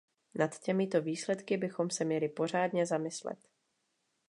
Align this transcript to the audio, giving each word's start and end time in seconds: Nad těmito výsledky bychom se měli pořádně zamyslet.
Nad 0.35 0.59
těmito 0.59 1.01
výsledky 1.01 1.57
bychom 1.57 1.89
se 1.89 2.05
měli 2.05 2.29
pořádně 2.29 2.85
zamyslet. 2.85 3.39